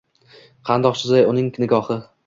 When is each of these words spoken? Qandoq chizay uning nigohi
Qandoq 0.71 0.99
chizay 1.03 1.29
uning 1.35 1.55
nigohi 1.63 2.03